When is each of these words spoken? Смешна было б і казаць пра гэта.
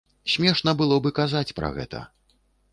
Смешна 0.35 0.73
было 0.79 0.97
б 1.05 1.11
і 1.13 1.17
казаць 1.21 1.45
пра 1.61 1.73
гэта. 1.79 2.05